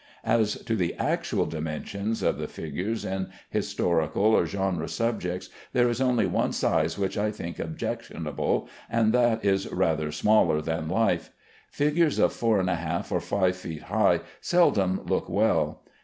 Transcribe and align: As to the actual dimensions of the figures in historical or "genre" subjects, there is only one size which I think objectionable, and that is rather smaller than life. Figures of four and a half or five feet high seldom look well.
As 0.25 0.55
to 0.63 0.75
the 0.75 0.95
actual 0.95 1.45
dimensions 1.45 2.23
of 2.23 2.39
the 2.39 2.47
figures 2.47 3.05
in 3.05 3.29
historical 3.51 4.33
or 4.35 4.47
"genre" 4.47 4.89
subjects, 4.89 5.49
there 5.73 5.87
is 5.89 6.01
only 6.01 6.25
one 6.25 6.53
size 6.53 6.97
which 6.97 7.19
I 7.19 7.29
think 7.29 7.59
objectionable, 7.59 8.67
and 8.89 9.13
that 9.13 9.45
is 9.45 9.71
rather 9.71 10.11
smaller 10.11 10.59
than 10.59 10.89
life. 10.89 11.29
Figures 11.69 12.17
of 12.17 12.33
four 12.33 12.59
and 12.59 12.67
a 12.71 12.77
half 12.77 13.11
or 13.11 13.21
five 13.21 13.55
feet 13.55 13.83
high 13.93 14.21
seldom 14.41 15.05
look 15.05 15.29
well. 15.29 15.83